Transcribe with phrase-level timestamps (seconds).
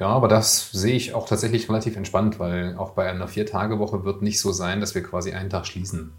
[0.00, 4.22] Ja, aber das sehe ich auch tatsächlich relativ entspannt, weil auch bei einer Vier-Tage-Woche wird
[4.22, 6.12] nicht so sein, dass wir quasi einen Tag schließen.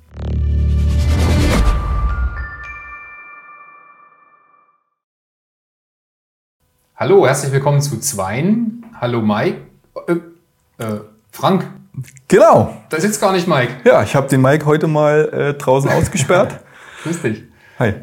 [6.94, 8.84] Hallo, herzlich willkommen zu Zweien.
[9.00, 9.62] Hallo Mike.
[10.08, 11.00] Äh, äh,
[11.32, 11.66] Frank.
[12.28, 12.76] Genau.
[12.90, 13.78] Da sitzt gar nicht Mike.
[13.86, 16.60] Ja, ich habe den Mike heute mal äh, draußen ausgesperrt.
[17.04, 17.44] Grüß dich.
[17.80, 17.94] Hi.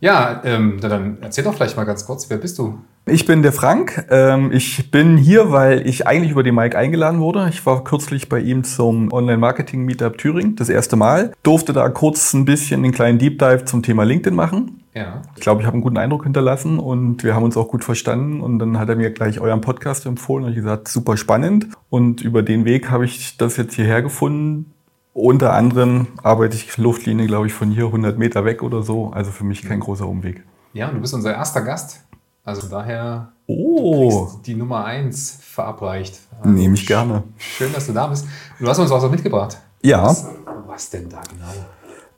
[0.00, 2.82] Ja, ähm, dann erzähl doch vielleicht mal ganz kurz, wer bist du?
[3.08, 4.04] Ich bin der Frank.
[4.10, 7.48] Ähm, ich bin hier, weil ich eigentlich über den Mike eingeladen wurde.
[7.50, 11.32] Ich war kürzlich bei ihm zum Online-Marketing-Meetup Thüringen, das erste Mal.
[11.44, 14.82] Durfte da kurz ein bisschen einen kleinen Deep Dive zum Thema LinkedIn machen.
[14.92, 15.22] Ja.
[15.36, 18.40] Ich glaube, ich habe einen guten Eindruck hinterlassen und wir haben uns auch gut verstanden.
[18.40, 21.68] Und dann hat er mir gleich euren Podcast empfohlen und ich gesagt, super spannend.
[21.88, 24.72] Und über den Weg habe ich das jetzt hierher gefunden.
[25.12, 29.12] Unter anderem arbeite ich Luftlinie, glaube ich, von hier 100 Meter weg oder so.
[29.12, 30.42] Also für mich kein großer Umweg.
[30.72, 32.05] Ja, du bist unser erster Gast.
[32.46, 36.18] Also daher Oh, die Nummer eins verabreicht.
[36.38, 37.22] Also nehme ich gerne.
[37.38, 38.26] Schön, dass du da bist.
[38.58, 39.58] Du hast uns auch so mitgebracht.
[39.82, 40.26] Ja, Was,
[40.66, 41.46] was denn da genau?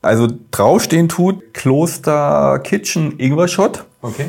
[0.01, 3.85] also draufstehen tut Kloster Kitchen Ingwerschott.
[4.01, 4.27] Okay.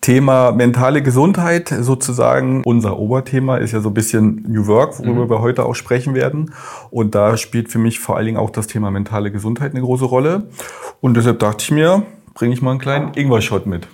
[0.00, 2.62] Thema mentale Gesundheit sozusagen.
[2.64, 5.30] Unser Oberthema ist ja so ein bisschen New Work, worüber Mhm.
[5.30, 6.52] wir heute auch sprechen werden.
[6.90, 10.04] Und da spielt für mich vor allen Dingen auch das Thema mentale Gesundheit eine große
[10.06, 10.48] Rolle.
[11.00, 12.02] Und deshalb dachte ich mir,
[12.34, 13.86] bringe ich mal einen kleinen Ingwer-Shot mit.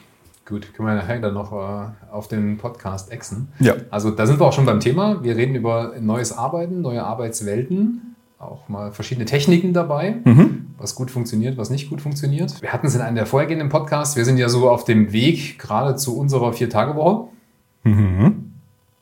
[0.45, 3.49] Gut, können wir nachher dann noch äh, auf den Podcast exen.
[3.61, 3.75] Ja.
[3.91, 5.23] Also da sind wir auch schon beim Thema.
[5.23, 10.67] Wir reden über neues Arbeiten, neue Arbeitswelten, auch mal verschiedene Techniken dabei, Mhm.
[10.79, 12.61] was gut funktioniert, was nicht gut funktioniert.
[12.61, 14.17] Wir hatten es in einem der vorhergehenden Podcasts.
[14.17, 17.29] Wir sind ja so auf dem Weg gerade zu unserer Vier-Tage-Woche.
[17.85, 18.49] Mhm.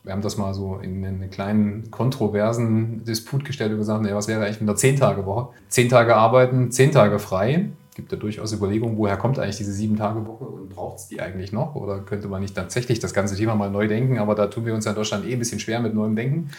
[0.03, 4.27] Wir haben das mal so in einen kleinen kontroversen Disput gestellt und gesagt, naja, was
[4.27, 5.49] wäre eigentlich mit einer Zehn-Tage-Woche?
[5.69, 7.69] Zehn Tage arbeiten, zehn Tage frei.
[7.95, 11.75] Gibt ja durchaus Überlegungen, woher kommt eigentlich diese Sieben-Tage-Woche und braucht es die eigentlich noch?
[11.75, 14.17] Oder könnte man nicht tatsächlich das ganze Thema mal neu denken?
[14.17, 16.51] Aber da tun wir uns ja in Deutschland eh ein bisschen schwer mit neuem Denken.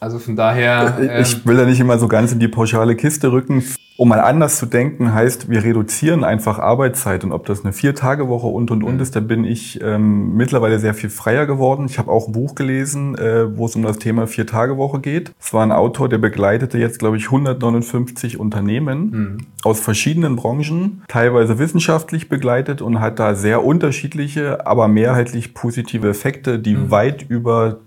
[0.00, 0.96] Also von daher.
[1.00, 3.64] ähm, Ich will da nicht immer so ganz in die pauschale Kiste rücken.
[3.96, 7.24] Um mal anders zu denken, heißt, wir reduzieren einfach Arbeitszeit.
[7.24, 9.00] Und ob das eine Vier-Tage-Woche und und und Mhm.
[9.00, 11.86] ist, da bin ich ähm, mittlerweile sehr viel freier geworden.
[11.88, 15.32] Ich habe auch ein Buch gelesen, äh, wo es um das Thema Vier-Tage-Woche geht.
[15.40, 19.38] Es war ein Autor, der begleitete jetzt, glaube ich, 159 Unternehmen Mhm.
[19.64, 26.60] aus verschiedenen Branchen, teilweise wissenschaftlich begleitet und hat da sehr unterschiedliche, aber mehrheitlich positive Effekte,
[26.60, 26.90] die Mhm.
[26.92, 27.78] weit über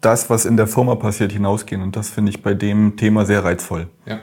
[0.00, 1.82] das, was in der Firma passiert, hinausgehen.
[1.82, 3.88] Und das finde ich bei dem Thema sehr reizvoll.
[4.06, 4.20] Ja.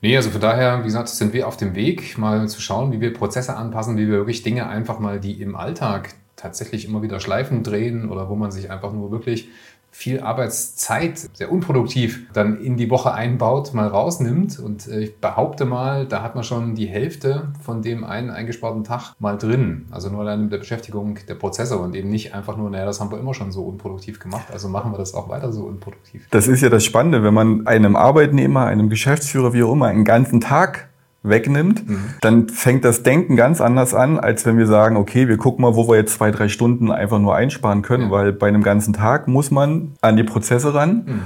[0.00, 3.00] Nee, also von daher, wie gesagt, sind wir auf dem Weg, mal zu schauen, wie
[3.00, 7.20] wir Prozesse anpassen, wie wir wirklich Dinge einfach mal, die im Alltag tatsächlich immer wieder
[7.20, 9.48] Schleifen drehen oder wo man sich einfach nur wirklich
[9.94, 14.58] viel Arbeitszeit sehr unproduktiv dann in die Woche einbaut, mal rausnimmt.
[14.58, 18.84] Und äh, ich behaupte mal, da hat man schon die Hälfte von dem einen eingesparten
[18.84, 19.86] Tag mal drin.
[19.90, 23.00] Also nur allein mit der Beschäftigung der Prozesse und eben nicht einfach nur, naja, das
[23.00, 26.26] haben wir immer schon so unproduktiv gemacht, also machen wir das auch weiter so unproduktiv.
[26.30, 30.04] Das ist ja das Spannende, wenn man einem Arbeitnehmer, einem Geschäftsführer, wie auch immer, einen
[30.04, 30.88] ganzen Tag
[31.22, 31.82] wegnimmt,
[32.20, 35.76] dann fängt das Denken ganz anders an, als wenn wir sagen, okay, wir gucken mal,
[35.76, 38.10] wo wir jetzt zwei, drei Stunden einfach nur einsparen können, Ja.
[38.10, 41.04] weil bei einem ganzen Tag muss man an die Prozesse ran.
[41.06, 41.22] Mhm.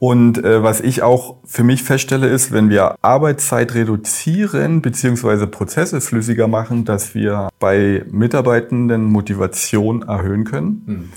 [0.00, 6.00] Und äh, was ich auch für mich feststelle, ist, wenn wir Arbeitszeit reduzieren beziehungsweise Prozesse
[6.00, 10.82] flüssiger machen, dass wir bei Mitarbeitenden Motivation erhöhen können.
[10.86, 11.08] Mhm.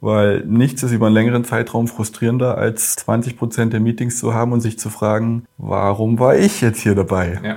[0.00, 4.52] Weil nichts ist über einen längeren Zeitraum frustrierender, als 20 Prozent der Meetings zu haben
[4.52, 7.40] und sich zu fragen, warum war ich jetzt hier dabei?
[7.42, 7.56] Ja.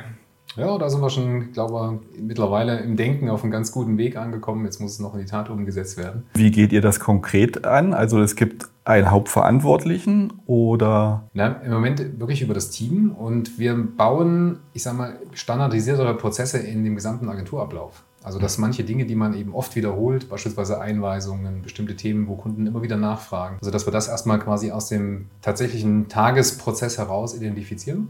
[0.57, 4.17] Ja, da sind wir schon, ich glaube mittlerweile im Denken auf einem ganz guten Weg
[4.17, 4.65] angekommen.
[4.65, 6.23] Jetzt muss es noch in die Tat umgesetzt werden.
[6.33, 7.93] Wie geht ihr das konkret an?
[7.93, 13.75] Also es gibt einen Hauptverantwortlichen oder Na, Im Moment wirklich über das Team und wir
[13.75, 18.03] bauen, ich sag mal, standardisiertere Prozesse in dem gesamten Agenturablauf.
[18.23, 22.67] Also dass manche Dinge, die man eben oft wiederholt, beispielsweise Einweisungen, bestimmte Themen, wo Kunden
[22.67, 28.09] immer wieder nachfragen, also dass wir das erstmal quasi aus dem tatsächlichen Tagesprozess heraus identifizieren.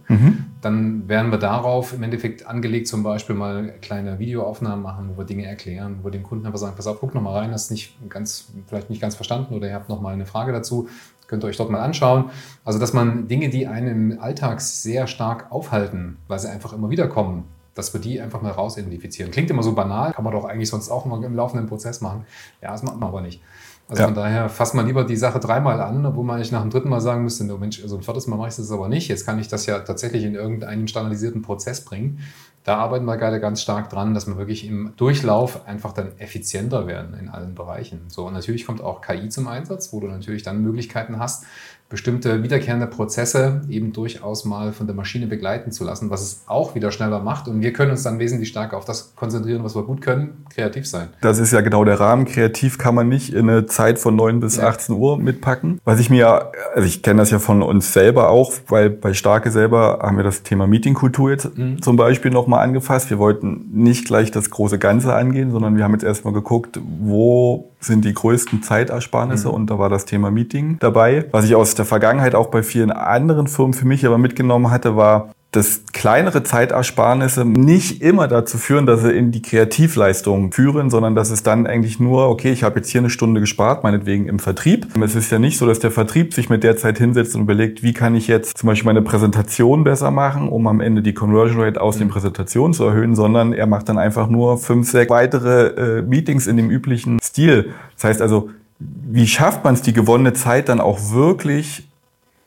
[0.61, 5.25] Dann werden wir darauf im Endeffekt angelegt, zum Beispiel mal kleine Videoaufnahmen machen, wo wir
[5.25, 7.63] Dinge erklären, wo wir dem Kunden einfach sagen, pass auf, guck noch mal rein, das
[7.63, 10.89] ist nicht ganz, vielleicht nicht ganz verstanden oder ihr habt noch mal eine Frage dazu,
[11.27, 12.29] könnt ihr euch dort mal anschauen.
[12.65, 16.89] Also, dass man Dinge, die einen im Alltag sehr stark aufhalten, weil sie einfach immer
[16.89, 17.45] wieder kommen,
[17.81, 19.31] dass wir die einfach mal rausidentifizieren.
[19.31, 22.25] Klingt immer so banal, kann man doch eigentlich sonst auch immer im laufenden Prozess machen.
[22.61, 23.41] Ja, das macht man aber nicht.
[23.89, 24.07] Also Ja.
[24.07, 26.87] von daher fasst man lieber die Sache dreimal an, wo man eigentlich nach dem dritten
[26.87, 29.09] Mal sagen müsste, no Mensch, also ein viertes Mal mache ich das aber nicht.
[29.09, 32.19] Jetzt kann ich das ja tatsächlich in irgendeinen standardisierten Prozess bringen.
[32.63, 36.85] da arbeiten wir gerade ganz stark dran, dass wir wirklich im Durchlauf einfach dann effizienter
[36.85, 38.01] werden in allen Bereichen.
[38.07, 41.43] So, und natürlich kommt auch KI zum Einsatz, wo du natürlich dann Möglichkeiten hast,
[41.91, 46.73] bestimmte wiederkehrende Prozesse eben durchaus mal von der Maschine begleiten zu lassen, was es auch
[46.73, 47.47] wieder schneller macht.
[47.47, 50.87] Und wir können uns dann wesentlich stärker auf das konzentrieren, was wir gut können, kreativ
[50.87, 51.09] sein.
[51.21, 52.25] Das ist ja genau der Rahmen.
[52.25, 54.67] Kreativ kann man nicht in eine Zeit von 9 bis ja.
[54.67, 55.79] 18 Uhr mitpacken.
[55.83, 59.51] Was ich mir, also ich kenne das ja von uns selber auch, weil bei Starke
[59.51, 61.81] selber haben wir das Thema Meetingkultur jetzt mhm.
[61.81, 63.09] zum Beispiel nochmal angefasst.
[63.09, 67.70] Wir wollten nicht gleich das große Ganze angehen, sondern wir haben jetzt erstmal geguckt, wo
[67.81, 69.53] sind die größten Zeitersparnisse mhm.
[69.55, 71.25] und da war das Thema Meeting dabei.
[71.31, 74.95] Was ich aus der Vergangenheit auch bei vielen anderen Firmen für mich aber mitgenommen hatte,
[74.95, 81.13] war, dass kleinere Zeitersparnisse nicht immer dazu führen, dass sie in die Kreativleistung führen, sondern
[81.13, 84.39] dass es dann eigentlich nur, okay, ich habe jetzt hier eine Stunde gespart, meinetwegen im
[84.39, 84.87] Vertrieb.
[85.03, 87.83] Es ist ja nicht so, dass der Vertrieb sich mit der Zeit hinsetzt und überlegt,
[87.83, 91.61] wie kann ich jetzt zum Beispiel meine Präsentation besser machen, um am Ende die Conversion
[91.61, 92.11] Rate aus den mhm.
[92.11, 96.55] Präsentationen zu erhöhen, sondern er macht dann einfach nur fünf, sechs weitere äh, Meetings in
[96.55, 97.73] dem üblichen Stil.
[97.95, 98.49] Das heißt also,
[98.79, 101.90] wie schafft man es, die gewonnene Zeit dann auch wirklich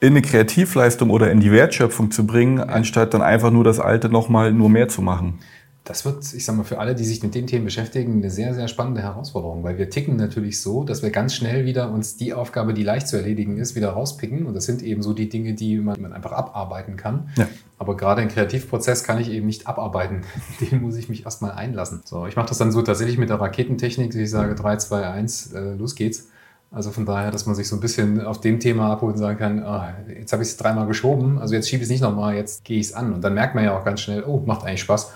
[0.04, 4.10] in eine Kreativleistung oder in die Wertschöpfung zu bringen, anstatt dann einfach nur das Alte
[4.10, 5.38] nochmal nur mehr zu machen.
[5.82, 8.54] Das wird, ich sag mal, für alle, die sich mit den Themen beschäftigen, eine sehr,
[8.54, 12.34] sehr spannende Herausforderung, weil wir ticken natürlich so, dass wir ganz schnell wieder uns die
[12.34, 14.44] Aufgabe, die leicht zu erledigen ist, wieder rauspicken.
[14.44, 17.30] Und das sind eben so die Dinge, die man, man einfach abarbeiten kann.
[17.36, 17.48] Ja.
[17.78, 20.22] Aber gerade ein Kreativprozess kann ich eben nicht abarbeiten.
[20.60, 22.02] Den muss ich mich erstmal einlassen.
[22.04, 25.08] So, ich mache das dann so tatsächlich mit der Raketentechnik, dass ich sage 3, 2,
[25.08, 26.28] 1, äh, los geht's.
[26.74, 29.38] Also von daher, dass man sich so ein bisschen auf dem Thema abholt und sagen
[29.38, 32.34] kann, oh, jetzt habe ich es dreimal geschoben, also jetzt schiebe ich es nicht nochmal,
[32.34, 33.12] jetzt gehe ich es an.
[33.12, 35.12] Und dann merkt man ja auch ganz schnell, oh, macht eigentlich Spaß.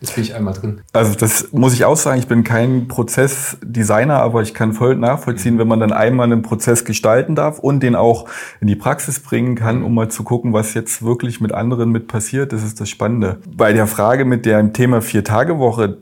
[0.00, 0.80] Jetzt bin ich einmal drin.
[0.92, 5.58] Also das muss ich auch sagen, ich bin kein Prozessdesigner, aber ich kann voll nachvollziehen,
[5.58, 8.26] wenn man dann einmal einen Prozess gestalten darf und den auch
[8.60, 12.08] in die Praxis bringen kann, um mal zu gucken, was jetzt wirklich mit anderen mit
[12.08, 12.52] passiert.
[12.52, 13.40] Das ist das Spannende.
[13.46, 15.98] Bei der Frage mit dem Thema Vier-Tage-Woche,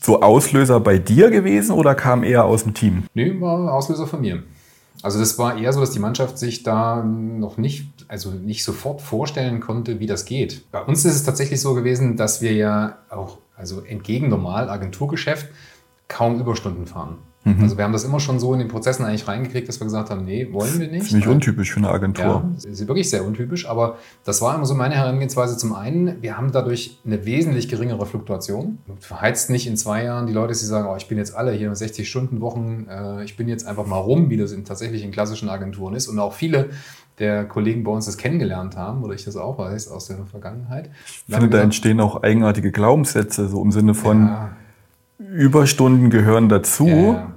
[0.00, 3.04] so Auslöser bei dir gewesen oder kam eher aus dem Team?
[3.14, 4.42] Nee, war Auslöser von mir.
[5.02, 9.02] Also das war eher so, dass die Mannschaft sich da noch nicht, also nicht sofort
[9.02, 10.70] vorstellen konnte, wie das geht.
[10.72, 15.48] Bei uns ist es tatsächlich so gewesen, dass wir ja auch, also entgegen normal Agenturgeschäft,
[16.08, 17.18] kaum Überstunden fahren.
[17.46, 17.62] Mhm.
[17.62, 20.10] Also wir haben das immer schon so in den Prozessen eigentlich reingekriegt, dass wir gesagt
[20.10, 21.06] haben, nee, wollen wir nicht.
[21.06, 22.42] Ziemlich untypisch für eine Agentur.
[22.64, 25.56] Ja, ist wirklich sehr untypisch, aber das war immer so meine Herangehensweise.
[25.56, 28.78] Zum einen, wir haben dadurch eine wesentlich geringere Fluktuation.
[28.98, 31.72] Verheizt nicht in zwei Jahren die Leute, die sagen, oh, ich bin jetzt alle hier
[31.72, 35.12] 60 Stunden Wochen, äh, ich bin jetzt einfach mal rum, wie das in, tatsächlich in
[35.12, 36.08] klassischen Agenturen ist.
[36.08, 36.70] Und auch viele
[37.20, 40.90] der Kollegen bei uns das kennengelernt haben, oder ich das auch weiß aus der Vergangenheit.
[41.06, 44.56] Ich finde, da entstehen auch eigenartige Glaubenssätze, so im Sinne von ja.
[45.18, 46.88] Überstunden gehören dazu.
[46.88, 47.32] Ja,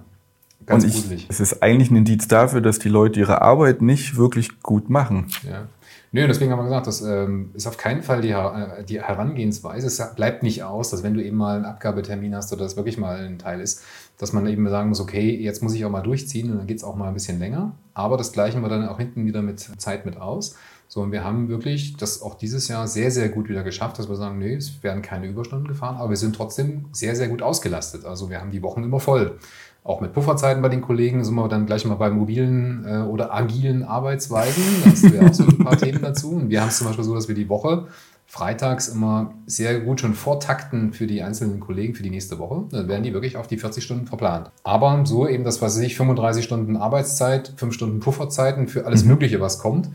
[0.65, 4.17] Ganz und ich, es ist eigentlich ein Indiz dafür, dass die Leute ihre Arbeit nicht
[4.17, 5.27] wirklich gut machen.
[5.43, 5.67] Ja.
[6.11, 9.87] Nö, deswegen haben wir gesagt, das ähm, ist auf keinen Fall die, äh, die Herangehensweise.
[9.87, 12.97] Es bleibt nicht aus, dass wenn du eben mal einen Abgabetermin hast oder das wirklich
[12.97, 13.83] mal ein Teil ist,
[14.17, 16.77] dass man eben sagen muss, okay, jetzt muss ich auch mal durchziehen und dann geht
[16.77, 17.73] es auch mal ein bisschen länger.
[17.93, 20.55] Aber das gleichen wir dann auch hinten wieder mit Zeit mit aus.
[20.91, 24.09] So, und wir haben wirklich das auch dieses Jahr sehr, sehr gut wieder geschafft, dass
[24.09, 27.43] wir sagen, nee, es werden keine Überstunden gefahren, aber wir sind trotzdem sehr, sehr gut
[27.43, 28.05] ausgelastet.
[28.05, 29.37] Also wir haben die Wochen immer voll
[29.83, 33.33] auch mit Pufferzeiten bei den Kollegen sind wir dann gleich mal bei mobilen äh, oder
[33.33, 34.63] agilen Arbeitsweisen.
[34.83, 36.31] Das wäre auch so ein paar Themen dazu.
[36.31, 37.87] Und wir haben es zum Beispiel so, dass wir die Woche
[38.27, 42.65] freitags immer sehr gut schon vortakten für die einzelnen Kollegen für die nächste Woche.
[42.69, 44.51] Dann werden die wirklich auf die 40 Stunden verplant.
[44.63, 49.11] Aber so eben das, was ich, 35 Stunden Arbeitszeit, 5 Stunden Pufferzeiten für alles mhm.
[49.11, 49.89] Mögliche, was kommt.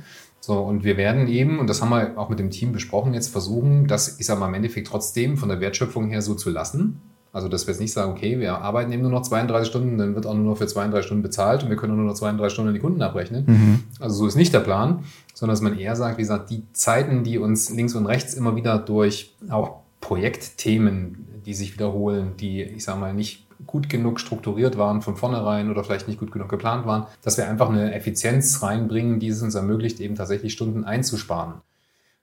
[0.46, 3.28] So, und wir werden eben, und das haben wir auch mit dem Team besprochen, jetzt
[3.28, 7.00] versuchen, das, ich sag mal, im Endeffekt trotzdem von der Wertschöpfung her so zu lassen.
[7.32, 10.14] Also, dass wir jetzt nicht sagen, okay, wir arbeiten eben nur noch 32 Stunden, dann
[10.14, 12.68] wird auch nur noch für 32 Stunden bezahlt und wir können nur noch 32 Stunden
[12.68, 13.44] an die Kunden abrechnen.
[13.46, 13.84] Mhm.
[14.00, 17.24] Also, so ist nicht der Plan, sondern dass man eher sagt, wie gesagt, die Zeiten,
[17.24, 22.84] die uns links und rechts immer wieder durch auch Projektthemen, die sich wiederholen, die, ich
[22.84, 26.86] sage mal, nicht gut genug strukturiert waren von vornherein oder vielleicht nicht gut genug geplant
[26.86, 31.54] waren, dass wir einfach eine Effizienz reinbringen, die es uns ermöglicht, eben tatsächlich Stunden einzusparen.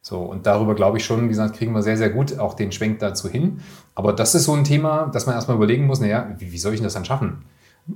[0.02, 2.72] So, und darüber glaube ich schon, wie gesagt, kriegen wir sehr, sehr gut auch den
[2.72, 3.62] Schwenk dazu hin.
[3.94, 6.74] Aber das ist so ein Thema, dass man erstmal überlegen muss, naja, wie, wie soll
[6.74, 7.44] ich denn das dann schaffen?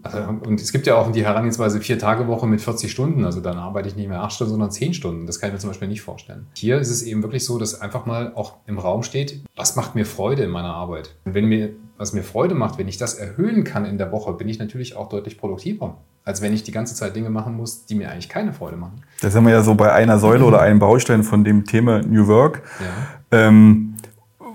[0.03, 3.23] Also, und es gibt ja auch die Herangehensweise vier Tage Woche mit 40 Stunden.
[3.23, 5.25] Also dann arbeite ich nicht mehr acht Stunden, sondern zehn Stunden.
[5.27, 6.47] Das kann ich mir zum Beispiel nicht vorstellen.
[6.55, 9.95] Hier ist es eben wirklich so, dass einfach mal auch im Raum steht, was macht
[9.95, 11.15] mir Freude in meiner Arbeit?
[11.25, 14.33] Und wenn mir, was mir Freude macht, wenn ich das erhöhen kann in der Woche,
[14.33, 17.85] bin ich natürlich auch deutlich produktiver als wenn ich die ganze Zeit Dinge machen muss,
[17.85, 19.03] die mir eigentlich keine Freude machen.
[19.21, 22.27] Da sind wir ja so bei einer Säule oder einem Baustein von dem Thema New
[22.27, 23.47] Work, ja.
[23.47, 23.95] ähm,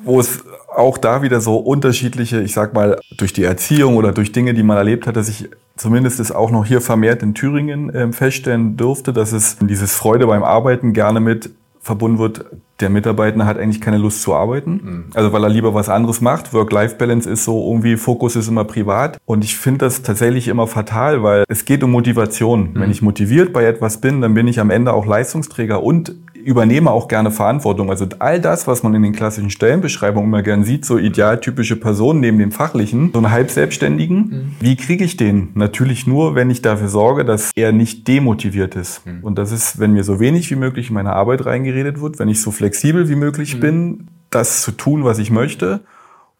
[0.02, 0.44] wo es
[0.80, 4.62] auch da wieder so unterschiedliche, ich sag mal, durch die Erziehung oder durch Dinge, die
[4.62, 8.76] man erlebt hat, dass ich zumindest es auch noch hier vermehrt in Thüringen äh, feststellen
[8.76, 12.44] durfte, dass es dieses Freude beim Arbeiten gerne mit verbunden wird,
[12.80, 14.72] der Mitarbeiter hat eigentlich keine Lust zu arbeiten.
[14.72, 15.04] Mhm.
[15.14, 16.52] Also weil er lieber was anderes macht.
[16.52, 19.18] Work-Life-Balance ist so irgendwie, Fokus ist immer privat.
[19.24, 22.72] Und ich finde das tatsächlich immer fatal, weil es geht um Motivation.
[22.72, 22.80] Mhm.
[22.80, 26.90] Wenn ich motiviert bei etwas bin, dann bin ich am Ende auch Leistungsträger und übernehme
[26.90, 27.90] auch gerne Verantwortung.
[27.90, 32.20] Also all das, was man in den klassischen Stellenbeschreibungen immer gern sieht, so idealtypische Personen
[32.20, 34.54] neben dem Fachlichen, so einen Halbselbstständigen, mhm.
[34.60, 35.50] wie kriege ich den?
[35.54, 39.06] Natürlich nur, wenn ich dafür sorge, dass er nicht demotiviert ist.
[39.06, 39.22] Mhm.
[39.22, 42.28] Und das ist, wenn mir so wenig wie möglich in meine Arbeit reingeredet wird, wenn
[42.28, 43.60] ich so flexibel wie möglich mhm.
[43.60, 45.80] bin, das zu tun, was ich möchte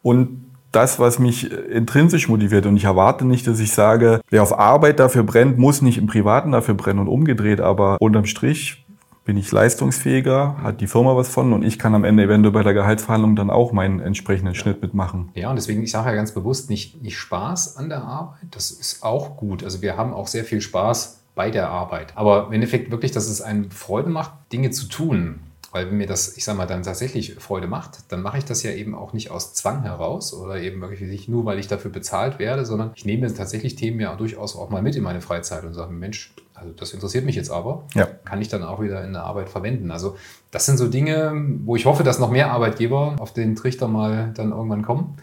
[0.02, 2.66] und das, was mich intrinsisch motiviert.
[2.66, 6.06] Und ich erwarte nicht, dass ich sage, wer auf Arbeit dafür brennt, muss nicht im
[6.06, 7.60] Privaten dafür brennen und umgedreht.
[7.60, 8.79] Aber unterm Strich
[9.24, 12.62] bin ich leistungsfähiger, hat die Firma was von und ich kann am Ende eventuell bei
[12.62, 15.30] der Gehaltsverhandlung dann auch meinen entsprechenden Schnitt mitmachen.
[15.34, 18.70] Ja, und deswegen, ich sage ja ganz bewusst, nicht, nicht Spaß an der Arbeit, das
[18.70, 19.62] ist auch gut.
[19.62, 22.16] Also wir haben auch sehr viel Spaß bei der Arbeit.
[22.16, 25.40] Aber im Endeffekt wirklich, dass es einem Freude macht, Dinge zu tun.
[25.72, 28.62] Weil wenn mir das, ich sag mal, dann tatsächlich Freude macht, dann mache ich das
[28.62, 31.92] ja eben auch nicht aus Zwang heraus oder eben wirklich nicht nur, weil ich dafür
[31.92, 35.64] bezahlt werde, sondern ich nehme tatsächlich Themen ja durchaus auch mal mit in meine Freizeit
[35.64, 38.06] und sage, Mensch, also das interessiert mich jetzt aber, ja.
[38.24, 39.92] kann ich dann auch wieder in der Arbeit verwenden.
[39.92, 40.16] Also
[40.50, 41.32] das sind so Dinge,
[41.64, 45.18] wo ich hoffe, dass noch mehr Arbeitgeber auf den Trichter mal dann irgendwann kommen,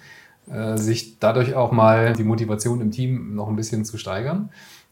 [0.50, 4.50] äh, sich dadurch auch mal die Motivation im Team noch ein bisschen zu steigern.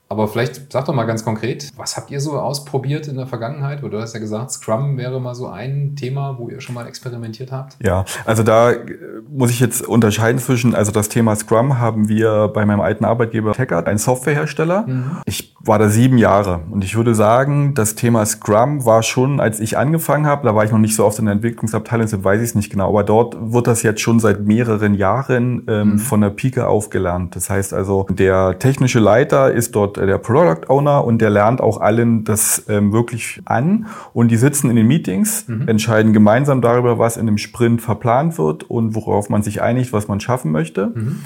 [0.08, 3.84] Aber vielleicht sag doch mal ganz konkret, was habt ihr so ausprobiert in der Vergangenheit?
[3.84, 6.88] Oder du hast ja gesagt, Scrum wäre mal so ein Thema, wo ihr schon mal
[6.88, 7.76] experimentiert habt.
[7.84, 8.86] Ja, also da äh,
[9.30, 13.54] muss ich jetzt unterscheiden zwischen, also das Thema Scrum haben wir bei meinem alten Arbeitgeber
[13.54, 14.86] Taggart, ein Softwarehersteller.
[14.86, 15.18] Mhm.
[15.26, 19.60] Ich war da sieben Jahre und ich würde sagen, das Thema Scrum war schon, als
[19.60, 22.42] ich angefangen habe, da war ich noch nicht so oft in der Entwicklungsabteilung, deshalb weiß
[22.42, 26.00] ich es nicht genau, aber dort wird das jetzt schon seit mehreren Jahren ähm, mhm.
[26.00, 27.36] von der Pike aufgelernt.
[27.36, 31.80] Das heißt also, der technische Leiter ist dort der Product Owner und der lernt auch
[31.82, 33.88] allen das ähm, wirklich an.
[34.14, 35.68] Und die sitzen in den Meetings, mhm.
[35.68, 40.08] entscheiden gemeinsam darüber, was in dem Sprint verplant wird und worauf man sich einigt, was
[40.08, 40.92] man schaffen möchte.
[40.94, 41.22] Mhm.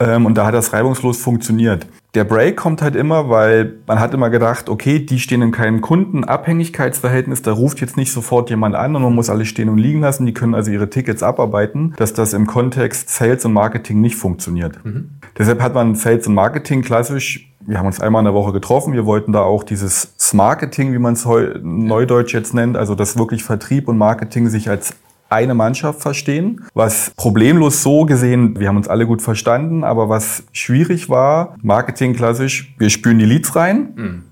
[0.00, 1.86] Ähm, und da hat das reibungslos funktioniert.
[2.14, 5.80] Der Break kommt halt immer, weil man hat immer gedacht, okay, die stehen in keinem
[5.80, 10.00] Kundenabhängigkeitsverhältnis, da ruft jetzt nicht sofort jemand an und man muss alles stehen und liegen
[10.00, 14.16] lassen, die können also ihre Tickets abarbeiten, dass das im Kontext Sales und Marketing nicht
[14.16, 14.82] funktioniert.
[14.84, 15.10] Mhm.
[15.36, 18.94] Deshalb hat man Sales und Marketing klassisch wir haben uns einmal in der Woche getroffen.
[18.94, 23.44] Wir wollten da auch dieses Smarketing, wie man es neudeutsch jetzt nennt, also dass wirklich
[23.44, 24.94] Vertrieb und Marketing sich als
[25.28, 30.44] eine Mannschaft verstehen, was problemlos so gesehen, wir haben uns alle gut verstanden, aber was
[30.52, 33.92] schwierig war, Marketing klassisch, wir spüren die Leads rein.
[33.94, 34.22] Mhm.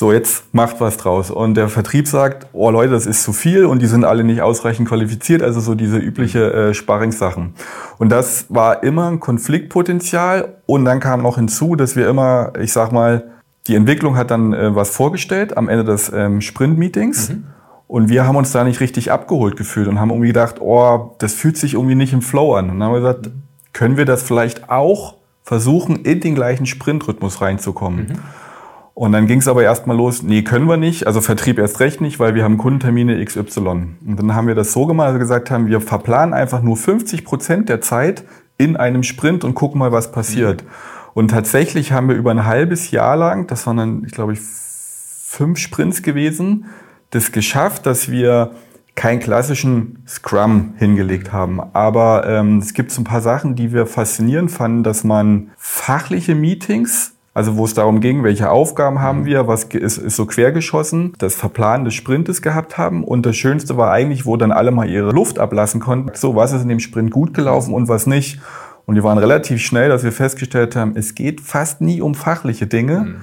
[0.00, 1.30] So, jetzt macht was draus.
[1.30, 4.40] Und der Vertrieb sagt, oh Leute, das ist zu viel und die sind alle nicht
[4.40, 7.52] ausreichend qualifiziert, also so diese übliche äh, Sparringssachen.
[7.98, 10.56] Und das war immer ein Konfliktpotenzial.
[10.64, 13.24] Und dann kam noch hinzu, dass wir immer, ich sag mal,
[13.66, 17.28] die Entwicklung hat dann äh, was vorgestellt am Ende des ähm, Sprint-Meetings.
[17.28, 17.44] Mhm.
[17.86, 21.34] Und wir haben uns da nicht richtig abgeholt gefühlt und haben irgendwie gedacht, oh, das
[21.34, 22.70] fühlt sich irgendwie nicht im Flow an.
[22.70, 23.30] Und dann haben wir gesagt,
[23.74, 28.06] können wir das vielleicht auch versuchen, in den gleichen Sprintrhythmus reinzukommen?
[28.06, 28.18] Mhm.
[29.00, 32.02] Und dann ging es aber erstmal los, nee, können wir nicht, also Vertrieb erst recht
[32.02, 33.60] nicht, weil wir haben Kundentermine XY.
[33.66, 36.76] Und dann haben wir das so gemacht, dass wir gesagt haben, wir verplanen einfach nur
[36.76, 38.24] 50 Prozent der Zeit
[38.58, 40.64] in einem Sprint und gucken mal, was passiert.
[40.64, 40.68] Mhm.
[41.14, 45.58] Und tatsächlich haben wir über ein halbes Jahr lang, das waren dann, ich glaube, fünf
[45.58, 46.66] Sprints gewesen,
[47.08, 48.50] das geschafft, dass wir
[48.96, 51.58] keinen klassischen Scrum hingelegt haben.
[51.72, 56.34] Aber ähm, es gibt so ein paar Sachen, die wir faszinierend fanden, dass man fachliche
[56.34, 59.24] Meetings also wo es darum ging, welche Aufgaben haben mhm.
[59.24, 63.02] wir, was ist, ist so quergeschossen, das Verplanen des Sprintes gehabt haben.
[63.02, 66.10] Und das Schönste war eigentlich, wo dann alle mal ihre Luft ablassen konnten.
[66.12, 68.42] So, was ist in dem Sprint gut gelaufen und was nicht.
[68.84, 72.66] Und wir waren relativ schnell, dass wir festgestellt haben, es geht fast nie um fachliche
[72.66, 73.00] Dinge.
[73.00, 73.16] Mhm.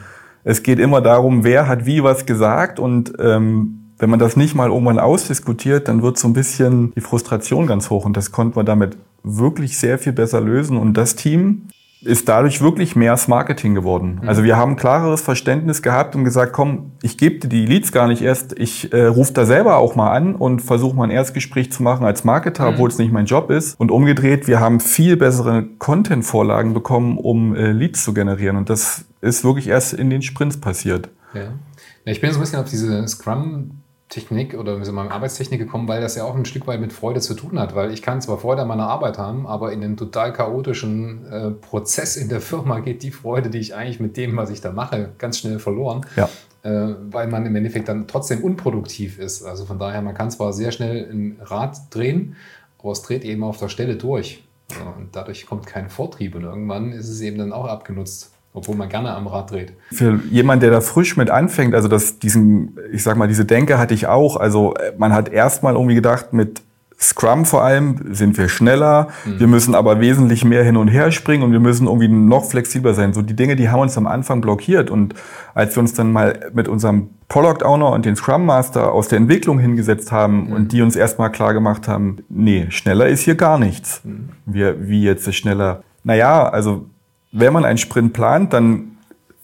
[0.43, 4.55] Es geht immer darum, wer hat wie was gesagt und ähm, wenn man das nicht
[4.55, 8.03] mal irgendwann ausdiskutiert, dann wird so ein bisschen die Frustration ganz hoch.
[8.03, 10.75] Und das konnten wir damit wirklich sehr viel besser lösen.
[10.75, 11.67] Und das Team
[12.01, 14.20] ist dadurch wirklich mehr Marketing geworden.
[14.22, 14.30] Mhm.
[14.30, 18.08] Also wir haben klareres Verständnis gehabt und gesagt, komm, ich gebe dir die Leads gar
[18.08, 21.72] nicht erst, ich äh, rufe da selber auch mal an und versuche mal ein Erstgespräch
[21.72, 22.75] zu machen als Marketer, mhm.
[22.75, 23.80] obwohl es nicht mein Job ist.
[23.80, 28.58] Und umgedreht, wir haben viel bessere Content-Vorlagen bekommen, um äh, Leads zu generieren.
[28.58, 31.10] Und das ist wirklich erst in den Sprints passiert.
[31.34, 31.54] Ja
[32.12, 33.72] ich bin so ein bisschen auf diese Scrum
[34.09, 37.19] Technik oder soll man Arbeitstechnik gekommen, weil das ja auch ein Stück weit mit Freude
[37.19, 39.97] zu tun hat, weil ich kann zwar Freude an meiner Arbeit haben, aber in einem
[39.97, 44.37] total chaotischen äh, Prozess in der Firma geht die Freude, die ich eigentlich mit dem,
[44.37, 46.29] was ich da mache, ganz schnell verloren, ja.
[46.63, 49.43] äh, weil man im Endeffekt dann trotzdem unproduktiv ist.
[49.43, 52.37] Also von daher, man kann zwar sehr schnell ein Rad drehen,
[52.77, 54.43] aber es dreht eben auf der Stelle durch.
[54.97, 58.37] und dadurch kommt kein Vortrieb und irgendwann ist es eben dann auch abgenutzt.
[58.57, 59.73] Obwohl man gerne am Rad dreht.
[59.91, 63.77] Für jemand, der da frisch mit anfängt, also das, diesen, ich sag mal, diese Denke
[63.77, 64.35] hatte ich auch.
[64.35, 66.61] Also äh, man hat erstmal irgendwie gedacht, mit
[66.99, 69.39] Scrum vor allem sind wir schneller, mhm.
[69.39, 72.95] wir müssen aber wesentlich mehr hin und her springen und wir müssen irgendwie noch flexibler
[72.95, 73.13] sein.
[73.13, 75.13] So die Dinge, die haben uns am Anfang blockiert und
[75.53, 79.19] als wir uns dann mal mit unserem Product Owner und den Scrum Master aus der
[79.19, 80.53] Entwicklung hingesetzt haben mhm.
[80.53, 84.01] und die uns erstmal klar gemacht haben, nee, schneller ist hier gar nichts.
[84.03, 84.29] Mhm.
[84.47, 85.83] Wir, wie jetzt ist schneller?
[86.03, 86.87] Naja, also
[87.39, 88.98] wenn man einen Sprint plant, dann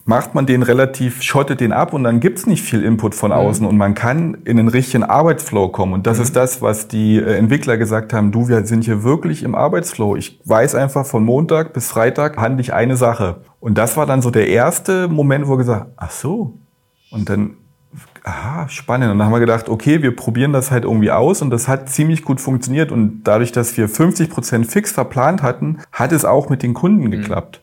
[0.05, 3.37] macht man den relativ, schottet den ab und dann gibt's nicht viel Input von mhm.
[3.37, 3.69] außen mhm.
[3.69, 5.93] und man kann in den richtigen Arbeitsflow kommen.
[5.93, 6.23] Und das mhm.
[6.23, 10.15] ist das, was die äh, Entwickler gesagt haben, du, wir sind hier wirklich im Arbeitsflow.
[10.15, 13.41] Ich weiß einfach, von Montag bis Freitag handle ich eine Sache.
[13.59, 16.53] Und das war dann so der erste Moment, wo wir gesagt ach so.
[17.11, 17.51] Und dann,
[18.23, 19.11] aha, spannend.
[19.11, 21.89] Und dann haben wir gedacht, okay, wir probieren das halt irgendwie aus und das hat
[21.89, 22.91] ziemlich gut funktioniert.
[22.91, 27.05] Und dadurch, dass wir 50 Prozent fix verplant hatten, hat es auch mit den Kunden
[27.05, 27.11] mhm.
[27.11, 27.61] geklappt.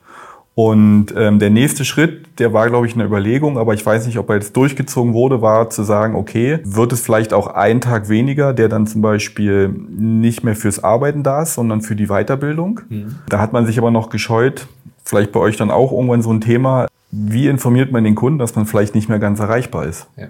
[0.62, 4.18] Und ähm, der nächste Schritt, der war, glaube ich, eine Überlegung, aber ich weiß nicht,
[4.18, 8.10] ob er jetzt durchgezogen wurde, war zu sagen, okay, wird es vielleicht auch ein Tag
[8.10, 12.82] weniger, der dann zum Beispiel nicht mehr fürs Arbeiten da ist, sondern für die Weiterbildung.
[12.90, 13.14] Mhm.
[13.30, 14.66] Da hat man sich aber noch gescheut,
[15.02, 18.54] vielleicht bei euch dann auch irgendwann so ein Thema, wie informiert man den Kunden, dass
[18.54, 20.08] man vielleicht nicht mehr ganz erreichbar ist?
[20.18, 20.26] Ja.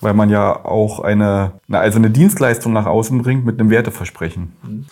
[0.00, 4.52] Weil man ja auch eine, also eine Dienstleistung nach außen bringt mit einem Werteversprechen.
[4.62, 4.84] Mhm.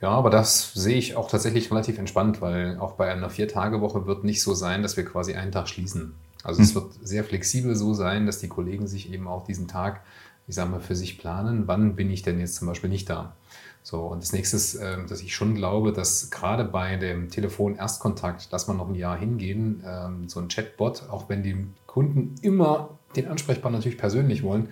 [0.00, 4.24] Ja, aber das sehe ich auch tatsächlich relativ entspannt, weil auch bei einer Vier-Tage-Woche wird
[4.24, 6.14] nicht so sein, dass wir quasi einen Tag schließen.
[6.42, 6.64] Also hm.
[6.64, 10.00] es wird sehr flexibel so sein, dass die Kollegen sich eben auch diesen Tag,
[10.46, 11.64] ich sage mal, für sich planen.
[11.66, 13.34] Wann bin ich denn jetzt zum Beispiel nicht da?
[13.82, 18.48] So, und das nächste ist, äh, dass ich schon glaube, dass gerade bei dem Telefon-Erstkontakt,
[18.50, 22.98] lass man noch ein Jahr hingehen, ähm, so ein Chatbot, auch wenn die Kunden immer
[23.16, 24.68] den Ansprechpartner natürlich persönlich wollen,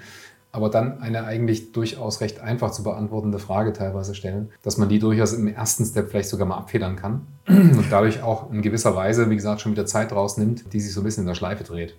[0.53, 4.99] aber dann eine eigentlich durchaus recht einfach zu beantwortende Frage teilweise stellen, dass man die
[4.99, 9.31] durchaus im ersten Step vielleicht sogar mal abfedern kann und dadurch auch in gewisser Weise,
[9.31, 11.97] wie gesagt, schon wieder Zeit rausnimmt, die sich so ein bisschen in der Schleife dreht.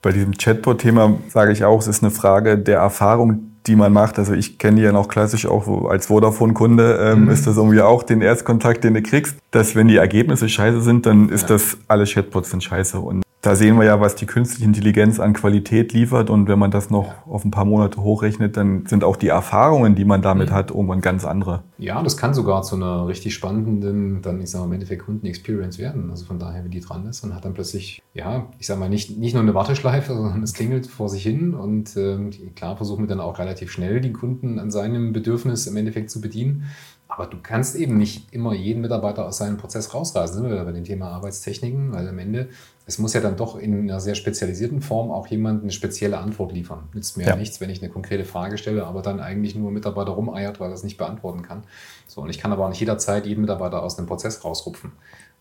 [0.00, 4.18] Bei diesem Chatbot-Thema sage ich auch, es ist eine Frage der Erfahrung, die man macht.
[4.18, 7.30] Also ich kenne die ja noch klassisch auch als Vodafone-Kunde, ähm, mhm.
[7.30, 11.06] ist das irgendwie auch den Erstkontakt, den du kriegst, dass wenn die Ergebnisse scheiße sind,
[11.06, 11.48] dann ist ja.
[11.48, 13.00] das, alle Chatbots sind scheiße.
[13.00, 16.28] Und da sehen wir ja, was die künstliche Intelligenz an Qualität liefert.
[16.28, 19.94] Und wenn man das noch auf ein paar Monate hochrechnet, dann sind auch die Erfahrungen,
[19.94, 20.54] die man damit mhm.
[20.54, 21.62] hat, irgendwann ganz andere.
[21.78, 25.78] Ja, das kann sogar zu einer richtig spannenden, dann, ich sage mal, im Endeffekt Kunden-Experience
[25.78, 26.10] werden.
[26.10, 28.88] Also von daher, wie die dran ist und hat dann plötzlich, ja, ich sage mal,
[28.88, 31.54] nicht, nicht nur eine Warteschleife, sondern es klingelt vor sich hin.
[31.54, 35.76] Und ähm, klar versuchen wir dann auch relativ schnell die Kunden an seinem Bedürfnis im
[35.76, 36.64] Endeffekt zu bedienen.
[37.08, 40.36] Aber du kannst eben nicht immer jeden Mitarbeiter aus seinem Prozess rausreißen.
[40.36, 42.50] Sind wir bei dem Thema Arbeitstechniken, weil am Ende,
[42.88, 46.52] es muss ja dann doch in einer sehr spezialisierten Form auch jemand eine spezielle Antwort
[46.52, 46.88] liefern.
[46.94, 47.36] Nützt mir ja.
[47.36, 50.74] nichts, wenn ich eine konkrete Frage stelle, aber dann eigentlich nur Mitarbeiter rumeiert, weil er
[50.74, 51.64] es nicht beantworten kann.
[52.06, 54.92] So, und ich kann aber auch nicht jederzeit jeden Mitarbeiter aus einem Prozess rausrupfen.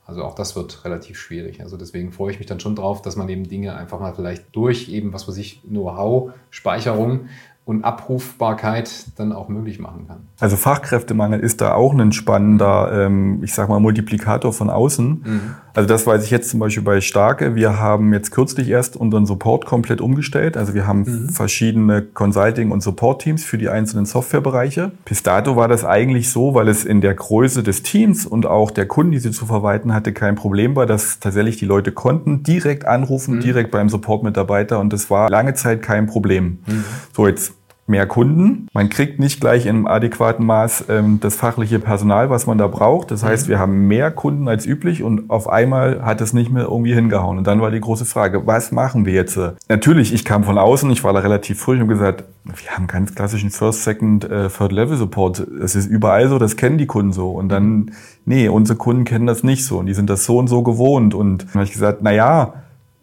[0.06, 1.62] Also auch das wird relativ schwierig.
[1.62, 4.54] Also deswegen freue ich mich dann schon drauf, dass man eben Dinge einfach mal vielleicht
[4.54, 7.30] durch eben, was weiß ich, Know-how, Speicherung
[7.68, 10.30] und Abrufbarkeit dann auch möglich machen kann.
[10.40, 15.24] Also Fachkräftemangel ist da auch ein spannender, ähm, ich sag mal, Multiplikator von außen.
[15.26, 15.56] Mhm.
[15.78, 17.54] Also das weiß ich jetzt zum Beispiel bei Starke.
[17.54, 20.58] Wir haben jetzt kürzlich erst unseren Support komplett umgestellt.
[20.58, 21.30] Also wir haben mhm.
[21.30, 24.92] verschiedene Consulting- und Support-Teams für die einzelnen Softwarebereiche.
[25.06, 28.72] Bis dato war das eigentlich so, weil es in der Größe des Teams und auch
[28.72, 32.42] der Kunden, die sie zu verwalten hatte, kein Problem war, dass tatsächlich die Leute konnten
[32.42, 33.42] direkt anrufen, mhm.
[33.42, 36.58] direkt beim Support-Mitarbeiter und das war lange Zeit kein Problem.
[36.66, 36.86] Mhm.
[37.14, 37.54] So jetzt
[37.88, 38.68] mehr Kunden.
[38.74, 43.12] Man kriegt nicht gleich im adäquaten Maß ähm, das fachliche Personal, was man da braucht.
[43.12, 43.50] Das heißt, mhm.
[43.50, 47.38] wir haben mehr Kunden als üblich und auf einmal hat es nicht mehr irgendwie hingehauen.
[47.38, 49.40] Und dann war die große Frage, was machen wir jetzt?
[49.70, 53.14] Natürlich, ich kam von außen, ich war da relativ früh und gesagt, wir haben ganz
[53.14, 55.40] klassischen First, Second, äh, Third Level Support.
[55.40, 57.32] Es ist überall so, das kennen die Kunden so.
[57.32, 57.92] Und dann,
[58.26, 61.14] nee, unsere Kunden kennen das nicht so und die sind das so und so gewohnt.
[61.14, 62.54] Und dann habe ich gesagt, na ja,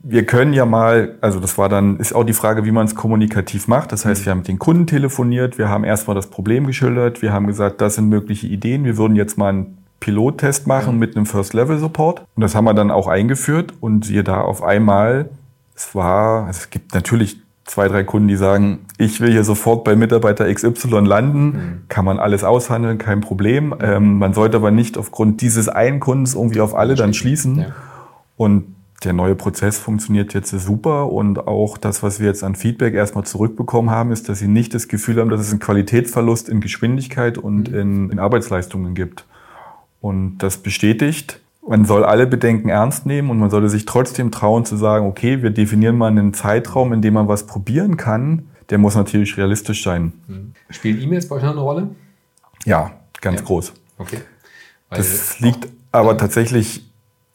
[0.07, 2.95] wir können ja mal, also das war dann, ist auch die Frage, wie man es
[2.95, 3.91] kommunikativ macht.
[3.91, 4.25] Das heißt, mhm.
[4.25, 7.81] wir haben mit den Kunden telefoniert, wir haben erstmal das Problem geschildert, wir haben gesagt,
[7.81, 12.27] das sind mögliche Ideen, wir würden jetzt mal einen Pilottest machen mit einem First-Level-Support.
[12.37, 15.31] Und das haben wir dann auch eingeführt und siehe da auf einmal,
[15.75, 19.85] es war, also es gibt natürlich zwei, drei Kunden, die sagen, ich will hier sofort
[19.85, 21.83] bei Mitarbeiter XY landen, mhm.
[21.89, 23.75] kann man alles aushandeln, kein Problem.
[23.81, 27.61] Ähm, man sollte aber nicht aufgrund dieses einen Kundens irgendwie auf alle dann schließen.
[27.61, 27.67] Ja.
[28.37, 32.95] Und der neue Prozess funktioniert jetzt super und auch das, was wir jetzt an Feedback
[32.95, 36.61] erstmal zurückbekommen haben, ist, dass sie nicht das Gefühl haben, dass es einen Qualitätsverlust in
[36.61, 37.79] Geschwindigkeit und mhm.
[37.79, 39.27] in, in Arbeitsleistungen gibt.
[40.01, 44.65] Und das bestätigt, man soll alle Bedenken ernst nehmen und man sollte sich trotzdem trauen
[44.65, 48.49] zu sagen, okay, wir definieren mal einen Zeitraum, in dem man was probieren kann.
[48.71, 50.13] Der muss natürlich realistisch sein.
[50.27, 50.53] Mhm.
[50.71, 51.89] Spielen E-Mails bei euch noch eine Rolle?
[52.65, 53.47] Ja, ganz ja.
[53.47, 53.73] groß.
[53.99, 54.19] Okay.
[54.91, 56.85] Weil das liegt aber tatsächlich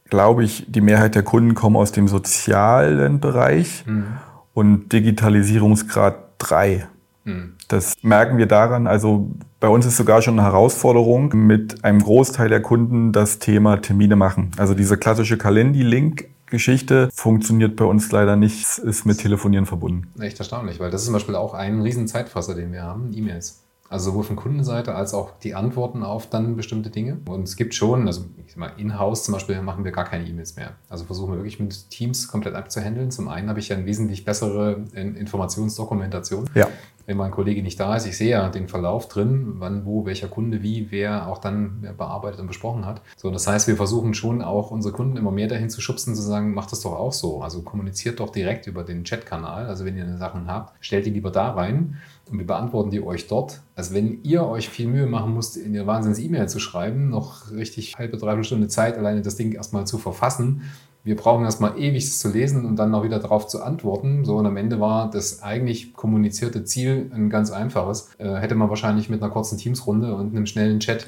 [0.09, 4.05] glaube ich, die Mehrheit der Kunden kommen aus dem sozialen Bereich mhm.
[4.53, 6.87] und Digitalisierungsgrad 3.
[7.25, 7.53] Mhm.
[7.67, 8.87] Das merken wir daran.
[8.87, 13.77] Also bei uns ist sogar schon eine Herausforderung mit einem Großteil der Kunden das Thema
[13.77, 14.51] Termine machen.
[14.57, 20.11] Also diese klassische Kalendi-Link Geschichte funktioniert bei uns leider nicht, ist mit Telefonieren verbunden.
[20.19, 23.63] Echt erstaunlich, weil das ist zum Beispiel auch ein riesen Zeitfresser, den wir haben, E-Mails.
[23.89, 27.17] Also sowohl von Kundenseite als auch die Antworten auf dann bestimmte Dinge.
[27.27, 30.27] Und es gibt schon, also ich sag mal, in-house zum Beispiel machen wir gar keine
[30.27, 30.73] E-Mails mehr.
[30.89, 33.09] Also versuchen wir wirklich mit Teams komplett abzuhandeln.
[33.09, 36.49] Zum einen habe ich ja eine wesentlich bessere Informationsdokumentation.
[36.53, 36.67] Ja.
[37.07, 40.27] Wenn mein Kollege nicht da ist, ich sehe ja den Verlauf drin, wann, wo, welcher
[40.27, 43.01] Kunde, wie, wer auch dann bearbeitet und besprochen hat.
[43.17, 46.21] So, das heißt, wir versuchen schon auch unsere Kunden immer mehr dahin zu schubsen, zu
[46.21, 47.41] sagen, macht das doch auch so.
[47.41, 49.65] Also kommuniziert doch direkt über den Chatkanal.
[49.65, 51.97] Also wenn ihr Sachen habt, stellt die lieber da rein
[52.31, 55.73] und wir beantworten die euch dort, als wenn ihr euch viel Mühe machen müsst, in
[55.73, 59.97] ihr Wahnsinns-E-Mail zu schreiben, noch richtig halbe, dreiviertel Stunde Zeit, alleine das Ding erstmal zu
[59.97, 60.63] verfassen.
[61.03, 64.25] Wir brauchen erstmal ewig es zu lesen und dann noch wieder darauf zu antworten.
[64.25, 68.09] So, und am Ende war das eigentlich kommunizierte Ziel ein ganz einfaches.
[68.17, 71.07] Äh, hätte man wahrscheinlich mit einer kurzen Teamsrunde und einem schnellen Chat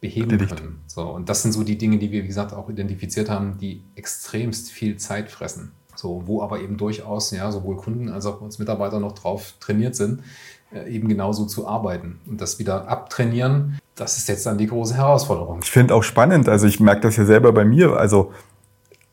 [0.00, 0.80] beheben können.
[0.86, 3.82] So, und das sind so die Dinge, die wir, wie gesagt, auch identifiziert haben, die
[3.94, 5.72] extremst viel Zeit fressen.
[5.98, 9.96] So, wo aber eben durchaus ja, sowohl Kunden als auch uns Mitarbeiter noch drauf trainiert
[9.96, 10.20] sind,
[10.72, 12.20] äh, eben genauso zu arbeiten.
[12.24, 15.58] Und das wieder abtrainieren, das ist jetzt dann die große Herausforderung.
[15.64, 18.32] Ich finde auch spannend, also ich merke das ja selber bei mir, also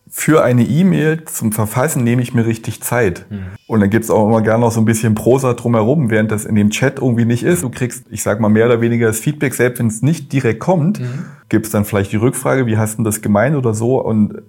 [0.07, 3.25] für eine E-Mail zum Verfassen nehme ich mir richtig Zeit.
[3.31, 3.45] Mhm.
[3.65, 6.53] Und dann gibt's auch immer gerne noch so ein bisschen Prosa drumherum, während das in
[6.53, 7.63] dem Chat irgendwie nicht ist.
[7.63, 10.59] Du kriegst, ich sag mal, mehr oder weniger das Feedback, selbst wenn es nicht direkt
[10.59, 11.25] kommt, mhm.
[11.49, 13.99] gibt's dann vielleicht die Rückfrage, wie hast du das gemeint oder so.
[13.99, 14.43] Und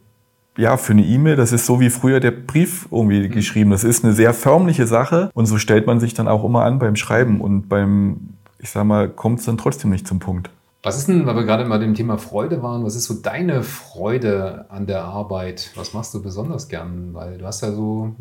[0.57, 3.33] ja, für eine E-Mail, das ist so wie früher der Brief irgendwie mhm.
[3.33, 3.71] geschrieben.
[3.71, 6.79] Das ist eine sehr förmliche Sache und so stellt man sich dann auch immer an
[6.79, 10.51] beim Schreiben und beim, ich sag mal, kommt es dann trotzdem nicht zum Punkt.
[10.83, 13.64] Was ist denn, weil wir gerade mal dem Thema Freude waren, was ist so deine
[13.64, 15.73] Freude an der Arbeit?
[15.75, 17.12] Was machst du besonders gern?
[17.12, 18.14] Weil du hast ja so,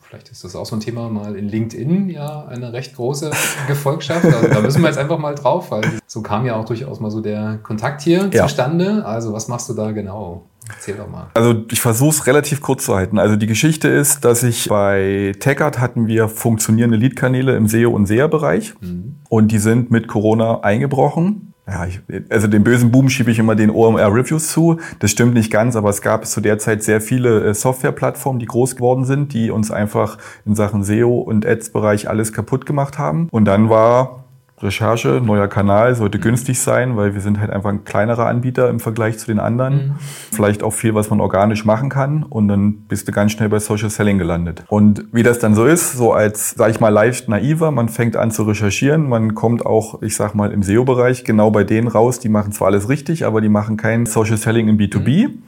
[0.00, 3.30] vielleicht ist das auch so ein Thema, mal in LinkedIn ja eine recht große
[3.68, 4.26] Gefolgschaft.
[4.26, 7.10] Also da müssen wir jetzt einfach mal drauf, weil so kam ja auch durchaus mal
[7.10, 8.46] so der Kontakt hier ja.
[8.46, 9.06] zustande.
[9.06, 10.44] Also was machst du da genau?
[10.68, 11.28] Erzähl doch mal.
[11.34, 13.18] Also ich versuche es relativ kurz zu halten.
[13.18, 18.06] Also die Geschichte ist, dass ich bei TechArt hatten wir funktionierende Lead-Kanäle im SEO- und
[18.06, 19.16] SEA-Bereich mhm.
[19.28, 21.48] und die sind mit Corona eingebrochen.
[21.66, 22.00] Ja, ich,
[22.30, 24.78] also den bösen Buben schiebe ich immer den OMR-Reviews zu.
[25.00, 28.46] Das stimmt nicht ganz, aber es gab zu der Zeit sehr viele äh, Software-Plattformen, die
[28.46, 33.28] groß geworden sind, die uns einfach in Sachen SEO und Ads-Bereich alles kaputt gemacht haben.
[33.30, 34.24] Und dann war
[34.60, 36.22] Recherche, neuer Kanal, sollte mhm.
[36.22, 39.74] günstig sein, weil wir sind halt einfach ein kleinerer Anbieter im Vergleich zu den anderen.
[39.74, 39.94] Mhm.
[40.32, 43.58] Vielleicht auch viel, was man organisch machen kann und dann bist du ganz schnell bei
[43.58, 44.64] Social Selling gelandet.
[44.68, 48.16] Und wie das dann so ist, so als, sag ich mal, leicht naiver, man fängt
[48.16, 52.18] an zu recherchieren, man kommt auch, ich sag mal, im SEO-Bereich genau bei denen raus,
[52.18, 55.28] die machen zwar alles richtig, aber die machen kein Social Selling im B2B.
[55.28, 55.42] Mhm.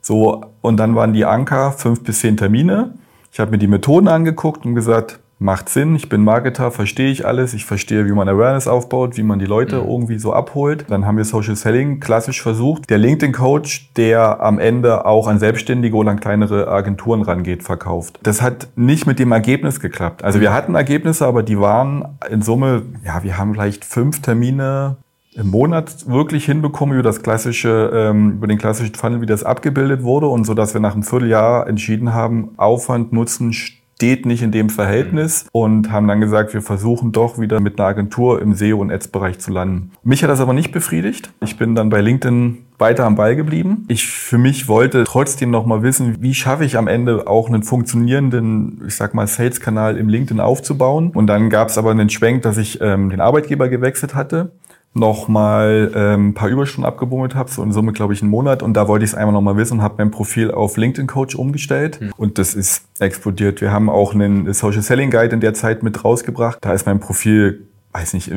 [0.00, 2.94] So, und dann waren die Anker fünf bis zehn Termine.
[3.32, 5.94] Ich habe mir die Methoden angeguckt und gesagt, macht Sinn.
[5.94, 7.54] Ich bin Marketer, verstehe ich alles.
[7.54, 9.88] Ich verstehe, wie man Awareness aufbaut, wie man die Leute mhm.
[9.88, 10.86] irgendwie so abholt.
[10.88, 12.88] Dann haben wir Social Selling klassisch versucht.
[12.90, 18.18] Der LinkedIn-Coach, der am Ende auch an Selbstständige oder an kleinere Agenturen rangeht, verkauft.
[18.22, 20.24] Das hat nicht mit dem Ergebnis geklappt.
[20.24, 24.96] Also wir hatten Ergebnisse, aber die waren in Summe, ja, wir haben vielleicht fünf Termine
[25.34, 30.02] im Monat wirklich hinbekommen über das klassische, ähm, über den klassischen Funnel, wie das abgebildet
[30.04, 33.52] wurde und so, dass wir nach einem Vierteljahr entschieden haben, Aufwand, Nutzen,
[33.96, 37.88] steht nicht in dem Verhältnis und haben dann gesagt, wir versuchen doch wieder mit einer
[37.88, 39.92] Agentur im SEO- und Ads-Bereich zu landen.
[40.02, 41.32] Mich hat das aber nicht befriedigt.
[41.40, 43.84] Ich bin dann bei LinkedIn weiter am Ball geblieben.
[43.88, 47.62] Ich für mich wollte trotzdem noch mal wissen, wie schaffe ich am Ende auch einen
[47.62, 51.10] funktionierenden, ich sag mal, Sales-Kanal im LinkedIn aufzubauen.
[51.14, 54.50] Und dann gab es aber einen Schwenk, dass ich ähm, den Arbeitgeber gewechselt hatte
[54.94, 58.62] noch mal ähm, ein paar Überstunden abgebummelt habe, so in Summe glaube ich einen Monat.
[58.62, 61.08] Und da wollte ich es einmal noch mal wissen und habe mein Profil auf LinkedIn
[61.08, 62.00] Coach umgestellt.
[62.00, 62.12] Mhm.
[62.16, 63.60] Und das ist explodiert.
[63.60, 66.58] Wir haben auch einen Social Selling Guide in der Zeit mit rausgebracht.
[66.60, 68.30] Da ist mein Profil, weiß nicht,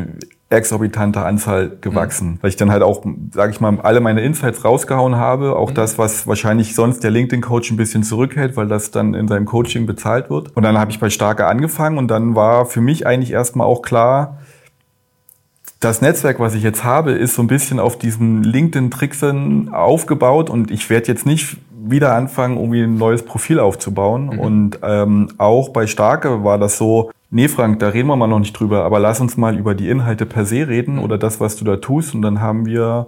[0.50, 2.30] exorbitanter Anzahl gewachsen.
[2.30, 2.38] Mhm.
[2.41, 5.56] Weil ich dann halt auch, sage ich mal, alle meine Insights rausgehauen habe.
[5.56, 5.76] Auch mhm.
[5.76, 9.86] das, was wahrscheinlich sonst der LinkedIn-Coach ein bisschen zurückhält, weil das dann in seinem Coaching
[9.86, 10.58] bezahlt wird.
[10.58, 13.84] Und dann habe ich bei Starke angefangen und dann war für mich eigentlich erstmal auch
[13.84, 14.39] klar,
[15.80, 20.72] das Netzwerk, was ich jetzt habe, ist so ein bisschen auf diesen LinkedIn-Tricksen aufgebaut und
[20.72, 24.32] ich werde jetzt nicht wieder anfangen, irgendwie ein neues Profil aufzubauen.
[24.34, 24.40] Mhm.
[24.40, 28.40] Und ähm, auch bei Starke war das so, nee Frank, da reden wir mal noch
[28.40, 31.04] nicht drüber, aber lass uns mal über die Inhalte per se reden mhm.
[31.04, 32.16] oder das, was du da tust.
[32.16, 33.08] Und dann haben wir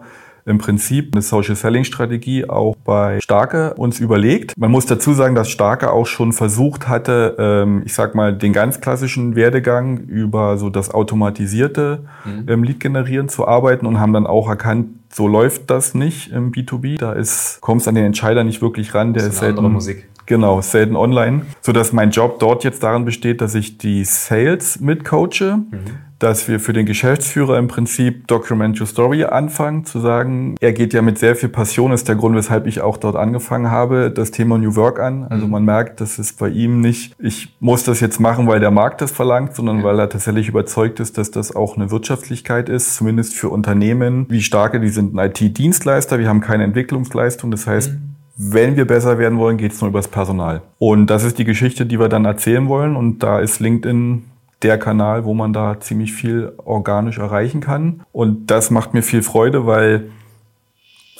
[0.49, 4.57] im Prinzip eine Social Selling Strategie auch bei Starke uns überlegt.
[4.57, 8.51] Man muss dazu sagen, dass Starke auch schon versucht hatte, ähm, ich sag mal, den
[8.51, 12.45] ganz klassischen Werdegang über so das automatisierte mhm.
[12.47, 16.51] ähm, Lead generieren zu arbeiten und haben dann auch erkannt, so läuft das nicht im
[16.51, 16.97] B2B.
[16.97, 19.13] Da ist, kommst an den Entscheider nicht wirklich ran.
[19.13, 20.07] Der das ist, ist selten, Musik.
[20.29, 21.41] Genau, selten online.
[21.61, 25.79] So dass mein Job dort jetzt darin besteht, dass ich die Sales mitcoache, mhm.
[26.19, 30.93] dass wir für den Geschäftsführer im Prinzip Document Your Story anfangen, zu sagen, er geht
[30.93, 34.29] ja mit sehr viel Passion, ist der Grund, weshalb ich auch dort angefangen habe, das
[34.29, 35.25] Thema New Work an.
[35.27, 35.51] Also mhm.
[35.51, 39.01] man merkt, dass es bei ihm nicht, ich muss das jetzt machen, weil der Markt
[39.01, 39.83] das verlangt, sondern ja.
[39.83, 44.43] weil er tatsächlich überzeugt ist, dass das auch eine Wirtschaftlichkeit ist, zumindest für Unternehmen wie
[44.43, 48.08] starke, die sind ein IT-Dienstleister, wir haben keine Entwicklungsleistung, das heißt, mhm
[48.41, 50.61] wenn wir besser werden wollen, geht es nur übers Personal.
[50.77, 52.95] Und das ist die Geschichte, die wir dann erzählen wollen.
[52.95, 54.23] Und da ist LinkedIn
[54.61, 57.99] der Kanal, wo man da ziemlich viel organisch erreichen kann.
[58.13, 60.09] Und das macht mir viel Freude, weil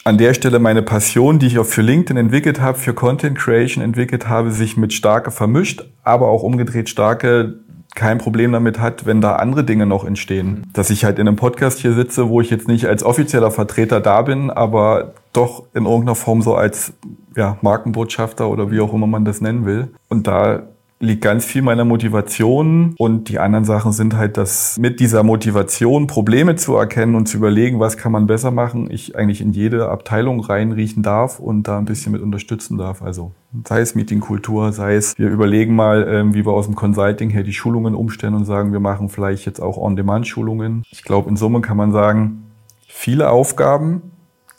[0.05, 3.83] an der Stelle meine Passion, die ich auch für LinkedIn entwickelt habe, für Content Creation
[3.83, 7.55] entwickelt habe, sich mit Starke vermischt, aber auch umgedreht Starke
[7.99, 10.63] kein Problem damit hat, wenn da andere Dinge noch entstehen.
[10.71, 13.99] Dass ich halt in einem Podcast hier sitze, wo ich jetzt nicht als offizieller Vertreter
[13.99, 16.93] da bin, aber doch in irgendeiner Form so als
[17.35, 19.89] ja, Markenbotschafter oder wie auch immer man das nennen will.
[20.07, 20.63] Und da
[20.99, 26.07] liegt ganz viel meiner Motivation und die anderen Sachen sind halt, dass mit dieser Motivation
[26.07, 29.89] Probleme zu erkennen und zu überlegen, was kann man besser machen, ich eigentlich in jede
[29.89, 33.01] Abteilung reinriechen darf und da ein bisschen mit unterstützen darf.
[33.01, 33.31] Also
[33.67, 37.43] sei es Meetingkultur, sei es wir überlegen mal, ähm, wie wir aus dem Consulting her
[37.43, 40.83] die Schulungen umstellen und sagen, wir machen vielleicht jetzt auch On-Demand-Schulungen.
[40.91, 42.43] Ich glaube, in Summe kann man sagen,
[42.87, 44.01] viele Aufgaben,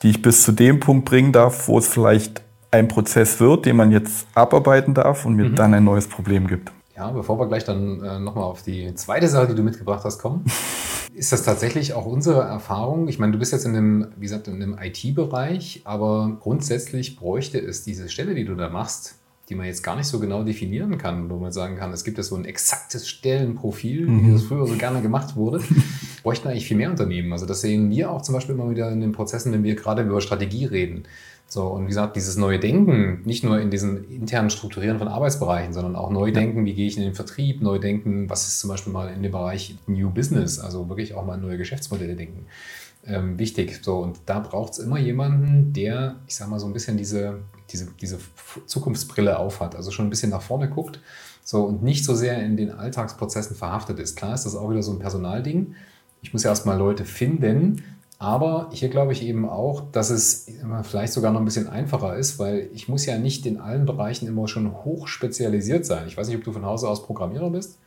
[0.03, 3.77] die ich bis zu dem Punkt bringen darf, wo es vielleicht ein Prozess wird, den
[3.77, 5.57] man jetzt abarbeiten darf und mir mhm.
[5.57, 6.73] dann ein neues Problem gibt.
[6.97, 10.19] Ja, bevor wir gleich dann äh, nochmal auf die zweite Sache, die du mitgebracht hast,
[10.19, 10.45] kommen,
[11.15, 13.09] ist das tatsächlich auch unsere Erfahrung?
[13.09, 17.59] Ich meine, du bist jetzt in dem, wie gesagt, in dem IT-Bereich, aber grundsätzlich bräuchte
[17.59, 19.17] es diese Stelle, die du da machst,
[19.49, 22.19] die man jetzt gar nicht so genau definieren kann, wo man sagen kann, es gibt
[22.19, 24.27] ja so ein exaktes Stellenprofil, mhm.
[24.27, 25.61] wie das früher so gerne gemacht wurde,
[26.23, 27.33] bräuchten eigentlich viel mehr Unternehmen.
[27.33, 30.03] Also das sehen wir auch zum Beispiel immer wieder in den Prozessen, wenn wir gerade
[30.03, 31.05] über Strategie reden.
[31.53, 35.73] So, und wie gesagt, dieses neue Denken, nicht nur in diesem internen Strukturieren von Arbeitsbereichen,
[35.73, 38.71] sondern auch neu denken, wie gehe ich in den Vertrieb, neu denken, was ist zum
[38.71, 42.47] Beispiel mal in dem Bereich New Business, also wirklich auch mal neue Geschäftsmodelle denken.
[43.05, 43.81] Ähm, wichtig.
[43.83, 47.41] So, und da braucht es immer jemanden, der, ich sag mal, so ein bisschen diese,
[47.69, 48.19] diese, diese
[48.67, 51.01] Zukunftsbrille aufhat, also schon ein bisschen nach vorne guckt.
[51.43, 54.15] So, und nicht so sehr in den Alltagsprozessen verhaftet ist.
[54.15, 55.75] Klar ist das auch wieder so ein Personalding.
[56.23, 57.83] Ich muss ja erstmal Leute finden,
[58.21, 60.47] aber hier glaube ich eben auch, dass es
[60.83, 64.29] vielleicht sogar noch ein bisschen einfacher ist, weil ich muss ja nicht in allen Bereichen
[64.29, 66.05] immer schon hoch spezialisiert sein.
[66.07, 67.79] Ich weiß nicht, ob du von Hause aus Programmierer bist.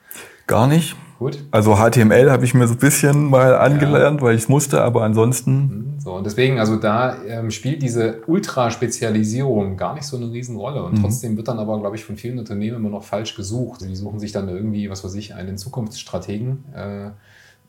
[0.47, 0.95] Gar nicht.
[1.19, 1.45] Gut.
[1.51, 4.25] Also HTML habe ich mir so ein bisschen mal angelernt, ja.
[4.25, 5.53] weil ich es musste, aber ansonsten.
[5.53, 5.99] Mhm.
[5.99, 10.83] So, und deswegen, also da ähm, spielt diese Ultraspezialisierung gar nicht so eine Riesenrolle.
[10.83, 11.01] Und mhm.
[11.01, 13.81] trotzdem wird dann aber, glaube ich, von vielen Unternehmen immer noch falsch gesucht.
[13.81, 16.65] Die suchen sich dann irgendwie, was weiß ich, einen Zukunftsstrategen.
[16.73, 17.11] Äh,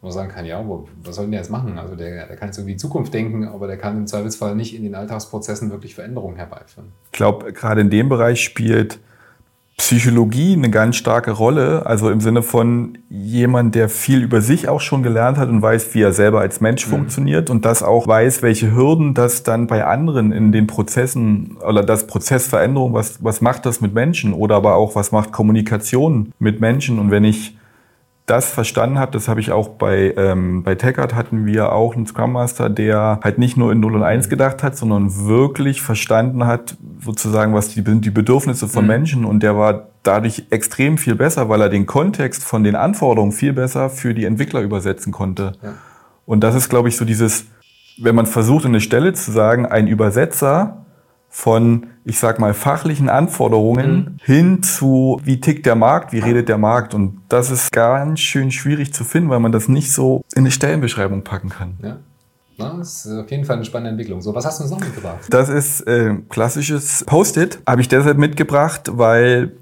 [0.05, 0.63] wo man sagen kann, ja,
[1.03, 1.79] was soll denn der jetzt machen?
[1.79, 4.77] Also der, der kann jetzt irgendwie in Zukunft denken, aber der kann im Zweifelsfall nicht
[4.77, 6.93] in den Alltagsprozessen wirklich Veränderungen herbeiführen.
[7.07, 8.99] Ich glaube, gerade in dem Bereich spielt
[9.79, 11.87] Psychologie eine ganz starke Rolle.
[11.87, 15.95] Also im Sinne von jemand, der viel über sich auch schon gelernt hat und weiß,
[15.95, 16.91] wie er selber als Mensch mhm.
[16.91, 21.83] funktioniert und das auch weiß, welche Hürden das dann bei anderen in den Prozessen oder
[21.83, 26.61] das Prozessveränderung, was, was macht das mit Menschen oder aber auch was macht Kommunikation mit
[26.61, 26.99] Menschen.
[26.99, 27.57] Und wenn ich
[28.27, 32.07] das verstanden habe, das habe ich auch bei, ähm, bei TechArt hatten wir auch einen
[32.07, 36.47] Scrum Master, der halt nicht nur in 0 und 1 gedacht hat, sondern wirklich verstanden
[36.47, 38.89] hat, sozusagen, was die, die Bedürfnisse von mhm.
[38.89, 43.33] Menschen und der war dadurch extrem viel besser, weil er den Kontext von den Anforderungen
[43.33, 45.53] viel besser für die Entwickler übersetzen konnte.
[45.63, 45.75] Ja.
[46.25, 47.47] Und das ist, glaube ich, so dieses,
[47.99, 50.84] wenn man versucht, eine Stelle zu sagen, ein Übersetzer
[51.37, 54.17] von, ich sag mal, fachlichen Anforderungen mhm.
[54.23, 56.95] hin zu, wie tickt der Markt, wie redet der Markt.
[56.95, 60.53] Und das ist ganz schön schwierig zu finden, weil man das nicht so in eine
[60.53, 61.75] Stellenbeschreibung packen kann.
[61.83, 61.97] Ja.
[62.57, 64.23] Na, das ist auf jeden Fall eine spannende Entwicklung.
[64.23, 65.27] So, was hast du uns noch mitgebracht?
[65.29, 67.59] Das ist äh, klassisches Post-it.
[67.67, 69.57] Habe ich deshalb mitgebracht, weil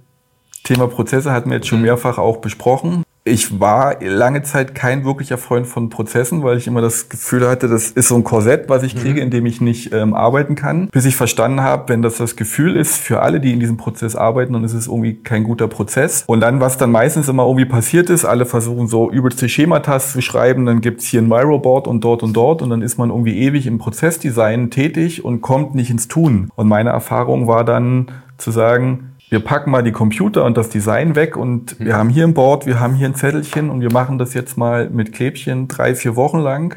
[0.65, 1.87] Thema Prozesse hatten wir jetzt schon mhm.
[1.87, 6.81] mehrfach auch besprochen ich war lange Zeit kein wirklicher Freund von Prozessen, weil ich immer
[6.81, 9.27] das Gefühl hatte, das ist so ein Korsett, was ich kriege, mhm.
[9.27, 10.89] in dem ich nicht ähm, arbeiten kann.
[10.89, 14.17] Bis ich verstanden habe, wenn das das Gefühl ist für alle, die in diesem Prozess
[14.17, 16.25] arbeiten, dann ist es irgendwie kein guter Prozess.
[16.27, 20.21] Und dann, was dann meistens immer irgendwie passiert ist, alle versuchen so übelste Schematas zu
[20.21, 23.39] schreiben, dann gibt's hier ein Miro-Board und dort und dort und dann ist man irgendwie
[23.39, 26.51] ewig im Prozessdesign tätig und kommt nicht ins Tun.
[26.57, 31.15] Und meine Erfahrung war dann zu sagen, wir packen mal die Computer und das Design
[31.15, 31.87] weg und mhm.
[31.87, 34.59] wir haben hier ein Board, wir haben hier ein Zettelchen und wir machen das jetzt
[34.59, 36.77] mal mit Klebchen drei, vier Wochen lang,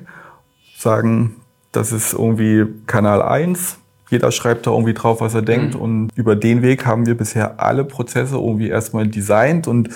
[0.77, 1.35] sagen,
[1.73, 3.77] Das ist irgendwie Kanal 1.
[4.09, 5.75] Jeder schreibt da irgendwie drauf, was er denkt.
[5.75, 5.81] Mhm.
[5.81, 9.89] Und über den Weg haben wir bisher alle Prozesse irgendwie erstmal designt und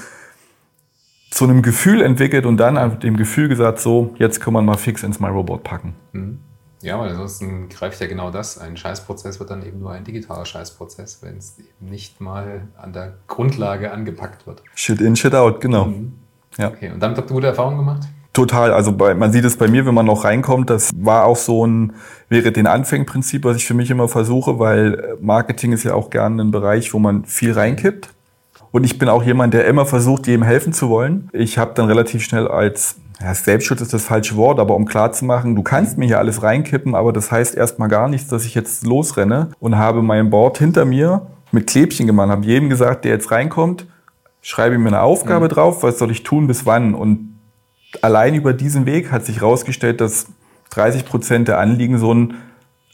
[1.31, 5.03] zu einem Gefühl entwickelt und dann dem Gefühl gesagt, so, jetzt kann man mal fix
[5.03, 5.93] ins MyRobot packen.
[6.11, 6.39] Mhm.
[6.81, 8.57] Ja, weil ansonsten greift ja genau das.
[8.57, 12.93] Ein Scheißprozess wird dann eben nur ein digitaler Scheißprozess, wenn es eben nicht mal an
[12.93, 14.63] der Grundlage angepackt wird.
[14.75, 15.85] Shit in, shit out, genau.
[15.85, 16.13] Mhm.
[16.57, 16.69] Ja.
[16.69, 18.03] Okay, und damit habt ihr gute Erfahrungen gemacht?
[18.31, 18.71] Total.
[18.71, 21.65] Also bei, man sieht es bei mir, wenn man noch reinkommt, das war auch so
[21.65, 21.93] ein,
[22.29, 26.43] wäre den Anfängenprinzip, was ich für mich immer versuche, weil Marketing ist ja auch gerne
[26.43, 28.09] ein Bereich, wo man viel reinkippt.
[28.71, 31.29] Und ich bin auch jemand, der immer versucht, jedem helfen zu wollen.
[31.33, 35.11] Ich habe dann relativ schnell als ja, Selbstschutz ist das falsche Wort, aber um klar
[35.11, 38.45] zu machen, du kannst mir hier alles reinkippen, aber das heißt erstmal gar nichts, dass
[38.45, 43.03] ich jetzt losrenne und habe mein Board hinter mir mit Klebchen gemacht, habe jedem gesagt,
[43.03, 43.87] der jetzt reinkommt,
[44.41, 45.49] schreibe mir eine Aufgabe mhm.
[45.49, 46.93] drauf, was soll ich tun, bis wann.
[46.93, 47.35] Und
[48.01, 50.27] allein über diesen Weg hat sich herausgestellt, dass
[50.69, 52.35] 30 Prozent der Anliegen so ein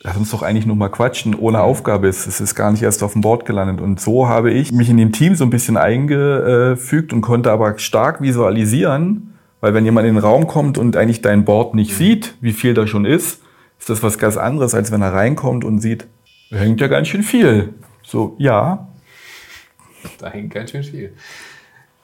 [0.01, 2.27] lass uns doch eigentlich nur mal quatschen, ohne Aufgabe ist.
[2.27, 3.81] Es ist gar nicht erst auf dem Board gelandet.
[3.81, 7.77] Und so habe ich mich in dem Team so ein bisschen eingefügt und konnte aber
[7.79, 11.95] stark visualisieren, weil wenn jemand in den Raum kommt und eigentlich dein Board nicht mhm.
[11.95, 13.41] sieht, wie viel da schon ist,
[13.79, 16.07] ist das was ganz anderes, als wenn er reinkommt und sieht,
[16.51, 17.73] da hängt ja ganz schön viel.
[18.03, 18.87] So, ja.
[20.19, 21.13] Da hängt ganz schön viel.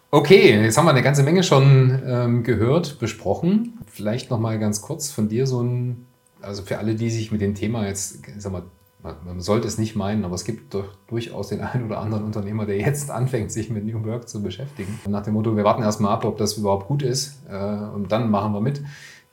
[0.09, 3.79] Okay, jetzt haben wir eine ganze Menge schon ähm, gehört, besprochen.
[3.87, 6.05] Vielleicht noch mal ganz kurz von dir so ein,
[6.41, 8.63] also für alle, die sich mit dem Thema jetzt, sag mal,
[9.03, 12.65] man sollte es nicht meinen, aber es gibt doch durchaus den einen oder anderen Unternehmer,
[12.65, 14.99] der jetzt anfängt, sich mit New Work zu beschäftigen.
[15.07, 18.29] Nach dem Motto, wir warten erstmal ab, ob das überhaupt gut ist äh, und dann
[18.29, 18.81] machen wir mit.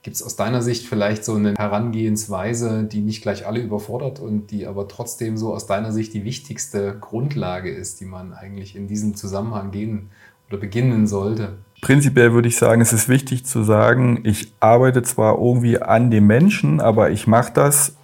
[0.02, 4.50] Gibt es aus deiner Sicht vielleicht so eine Herangehensweise, die nicht gleich alle überfordert und
[4.52, 8.86] die aber trotzdem so aus deiner Sicht die wichtigste Grundlage ist, die man eigentlich in
[8.86, 10.10] diesem Zusammenhang gehen
[10.48, 11.58] oder beginnen sollte?
[11.80, 16.26] Prinzipiell würde ich sagen, es ist wichtig zu sagen, ich arbeite zwar irgendwie an dem
[16.26, 17.98] Menschen, aber ich mache das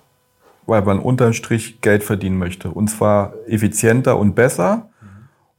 [0.66, 2.70] weil man unterm Strich Geld verdienen möchte.
[2.70, 4.88] Und zwar effizienter und besser.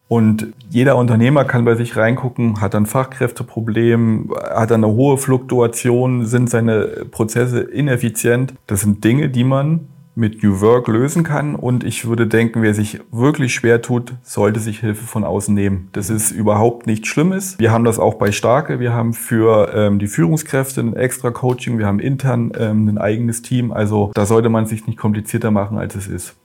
[0.07, 6.49] Und jeder Unternehmer kann bei sich reingucken, hat ein Fachkräfteproblem, hat eine hohe Fluktuation, sind
[6.49, 8.53] seine Prozesse ineffizient.
[8.67, 11.55] Das sind Dinge, die man mit New Work lösen kann.
[11.55, 15.89] Und ich würde denken, wer sich wirklich schwer tut, sollte sich Hilfe von außen nehmen.
[15.91, 17.59] Das ist überhaupt nichts Schlimmes.
[17.59, 18.79] Wir haben das auch bei Starke.
[18.79, 21.77] Wir haben für ähm, die Führungskräfte ein extra Coaching.
[21.77, 23.71] Wir haben intern ähm, ein eigenes Team.
[23.71, 26.35] Also da sollte man sich nicht komplizierter machen, als es ist.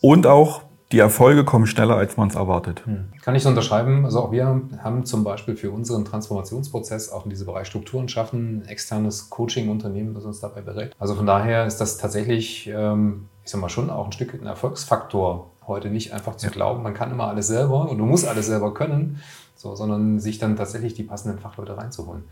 [0.00, 2.86] Und auch die Erfolge kommen schneller, als man es erwartet.
[2.86, 3.12] Hm.
[3.20, 4.06] Kann ich so unterschreiben.
[4.06, 8.62] Also auch wir haben zum Beispiel für unseren Transformationsprozess auch in diesem Bereich Strukturen schaffen,
[8.62, 10.92] ein externes Coaching-Unternehmen, das uns dabei berät.
[10.98, 14.46] Also von daher ist das tatsächlich, ähm, ich sag mal, schon auch ein Stück ein
[14.46, 16.52] Erfolgsfaktor, heute nicht einfach zu ja.
[16.52, 19.20] glauben, man kann immer alles selber und du musst alles selber können,
[19.54, 22.24] so, sondern sich dann tatsächlich die passenden Fachleute reinzuholen.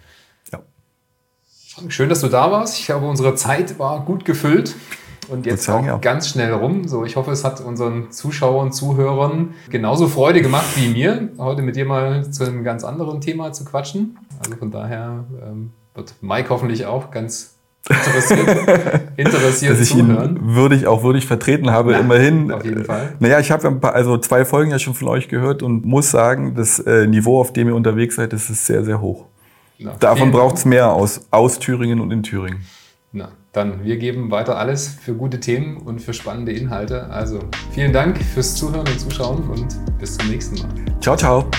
[0.51, 0.61] Ja.
[1.88, 2.79] Schön, dass du da warst.
[2.79, 4.75] Ich glaube, unsere Zeit war gut gefüllt.
[5.29, 5.99] Und jetzt sagen, auch ja.
[5.99, 6.87] ganz schnell rum.
[6.87, 11.77] So, ich hoffe, es hat unseren Zuschauern, Zuhörern genauso Freude gemacht wie mir, heute mit
[11.77, 14.19] dir mal zu einem ganz anderen Thema zu quatschen.
[14.39, 17.57] Also von daher ähm, wird Mike hoffentlich auch ganz
[17.89, 20.37] interessiert, interessiert Dass ich zuhören.
[20.37, 22.53] ihn würdig, auch würdig vertreten habe, ja, immerhin.
[22.53, 23.15] Auf jeden Fall.
[23.19, 26.79] Naja, ich habe also zwei Folgen ja schon von euch gehört und muss sagen, das
[26.81, 29.27] äh, Niveau, auf dem ihr unterwegs seid, das ist sehr, sehr hoch.
[29.79, 32.65] Na, Davon braucht es mehr aus, aus Thüringen und in Thüringen.
[33.57, 37.09] Dann wir geben weiter alles für gute Themen und für spannende Inhalte.
[37.09, 37.40] Also
[37.71, 40.69] vielen Dank fürs Zuhören und Zuschauen und bis zum nächsten Mal.
[41.01, 41.51] Ciao, ciao.